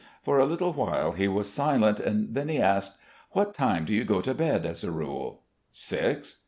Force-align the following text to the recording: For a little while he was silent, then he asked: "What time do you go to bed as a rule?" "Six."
For 0.23 0.39
a 0.39 0.47
little 0.47 0.73
while 0.73 1.11
he 1.11 1.27
was 1.27 1.53
silent, 1.53 2.01
then 2.03 2.47
he 2.49 2.57
asked: 2.59 2.97
"What 3.33 3.53
time 3.53 3.85
do 3.85 3.93
you 3.93 4.03
go 4.03 4.19
to 4.21 4.33
bed 4.33 4.65
as 4.65 4.83
a 4.83 4.89
rule?" 4.89 5.43
"Six." 5.71 6.37